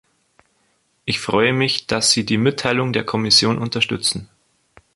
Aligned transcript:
Ich 1.05 1.19
freue 1.19 1.53
mich, 1.53 1.85
dass 1.85 2.09
Sie 2.11 2.25
die 2.25 2.39
Mitteilung 2.39 2.91
der 2.91 3.03
Kommission 3.05 3.59
unterstützen. 3.59 4.29